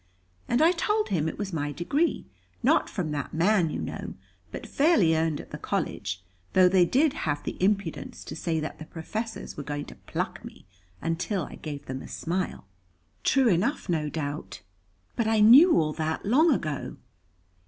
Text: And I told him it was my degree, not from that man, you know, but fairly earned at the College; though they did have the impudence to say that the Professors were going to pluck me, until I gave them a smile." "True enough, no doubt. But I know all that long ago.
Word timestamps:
And 0.47 0.63
I 0.63 0.71
told 0.71 1.09
him 1.09 1.29
it 1.29 1.37
was 1.37 1.53
my 1.53 1.71
degree, 1.71 2.25
not 2.63 2.89
from 2.89 3.11
that 3.11 3.35
man, 3.35 3.69
you 3.69 3.79
know, 3.79 4.15
but 4.51 4.65
fairly 4.65 5.15
earned 5.15 5.39
at 5.39 5.51
the 5.51 5.59
College; 5.59 6.23
though 6.53 6.67
they 6.67 6.85
did 6.85 7.13
have 7.29 7.43
the 7.43 7.55
impudence 7.63 8.23
to 8.23 8.35
say 8.35 8.59
that 8.59 8.79
the 8.79 8.85
Professors 8.85 9.55
were 9.55 9.63
going 9.63 9.85
to 9.85 9.95
pluck 10.09 10.43
me, 10.43 10.65
until 11.03 11.43
I 11.43 11.53
gave 11.53 11.85
them 11.85 12.01
a 12.01 12.07
smile." 12.07 12.65
"True 13.23 13.47
enough, 13.47 13.89
no 13.89 14.09
doubt. 14.09 14.61
But 15.15 15.27
I 15.27 15.39
know 15.39 15.73
all 15.77 15.93
that 15.93 16.25
long 16.25 16.51
ago. 16.51 16.97